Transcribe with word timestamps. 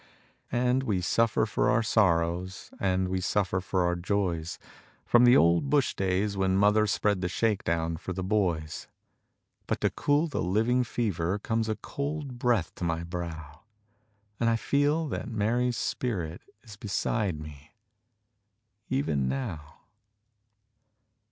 And 0.51 0.81
we 0.81 0.99
suffer 0.99 1.45
for 1.45 1.69
our 1.69 1.83
sorrows, 1.83 2.71
And 2.79 3.07
we 3.07 3.21
suffer 3.21 3.61
for 3.61 3.83
our 3.85 3.95
joys, 3.95 4.57
From 5.05 5.25
the 5.25 5.37
old 5.37 5.69
bush 5.69 5.93
days 5.93 6.35
when 6.35 6.57
mother 6.57 6.87
Spread 6.87 7.21
the 7.21 7.27
shake 7.29 7.63
down 7.63 7.97
for 7.97 8.11
the 8.11 8.23
boys. 8.23 8.87
But 9.67 9.79
to 9.81 9.91
cool 9.91 10.25
the 10.25 10.41
living 10.41 10.83
fever, 10.83 11.37
Comes 11.37 11.69
a 11.69 11.75
cold 11.75 12.39
breath 12.39 12.73
to 12.77 12.83
my 12.83 13.03
brow, 13.03 13.61
And 14.39 14.49
I 14.49 14.55
feel 14.55 15.07
that 15.09 15.29
Mary's 15.29 15.77
spirit 15.77 16.41
Is 16.63 16.77
beside 16.77 17.39
me, 17.39 17.75
even 18.89 19.29
now. 19.29 19.81